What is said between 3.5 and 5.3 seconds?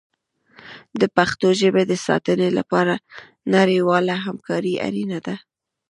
نړیواله همکاري اړینه